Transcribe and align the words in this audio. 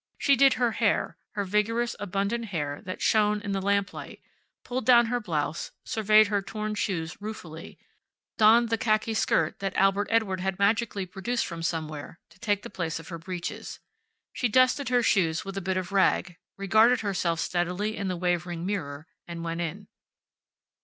She 0.17 0.35
did 0.35 0.53
her 0.53 0.71
hair 0.71 1.15
her 1.33 1.43
vigorous, 1.45 1.95
abundant 1.99 2.45
hair 2.45 2.81
that 2.85 3.03
shone 3.03 3.39
in 3.39 3.51
the 3.51 3.61
lamplight, 3.61 4.19
pulled 4.63 4.83
down 4.83 5.05
her 5.13 5.19
blouse, 5.19 5.69
surveyed 5.83 6.25
her 6.29 6.41
torn 6.41 6.73
shoes 6.73 7.21
ruefully, 7.21 7.77
donned 8.35 8.69
the 8.69 8.79
khaki 8.79 9.13
skirt 9.13 9.59
that 9.59 9.75
Albert 9.77 10.07
Edward 10.09 10.39
had 10.39 10.57
magically 10.57 11.05
produced 11.05 11.45
from 11.45 11.61
somewhere 11.61 12.19
to 12.31 12.39
take 12.39 12.63
the 12.63 12.69
place 12.71 12.97
of 12.99 13.09
her 13.09 13.19
breeches. 13.19 13.79
She 14.33 14.49
dusted 14.49 14.89
her 14.89 15.03
shoes 15.03 15.45
with 15.45 15.55
a 15.55 15.61
bit 15.61 15.77
of 15.77 15.91
rag, 15.91 16.39
regarded 16.57 17.01
herself 17.01 17.39
steadily 17.39 17.95
in 17.95 18.07
the 18.07 18.17
wavering 18.17 18.65
mirror, 18.65 19.05
and 19.27 19.43
went 19.43 19.61
in. 19.61 19.87